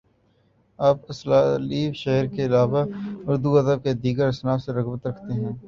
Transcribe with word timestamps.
آپ 0.79 0.97
اسالیبِ 1.09 1.93
شعری 1.95 2.27
کے 2.35 2.45
علاوہ 2.45 2.83
ادب 3.27 3.83
کی 3.83 3.93
دیگر 4.03 4.27
اصناف 4.27 4.61
سے 4.61 4.71
رغبت 4.73 5.07
رکھتے 5.07 5.33
ہیں 5.33 5.51